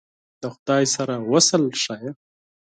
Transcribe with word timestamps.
د 0.41 0.43
خدای 0.55 0.83
سره 0.95 1.15
وصل 1.31 1.63
ښه! 1.81 1.97